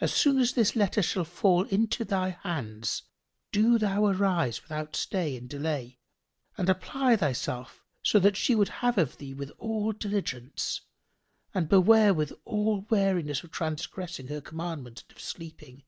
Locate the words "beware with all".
11.68-12.80